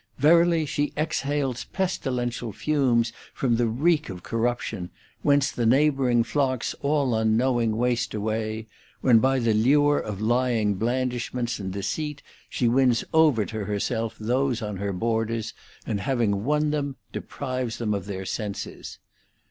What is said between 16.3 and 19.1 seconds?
won them deprives them of their senses.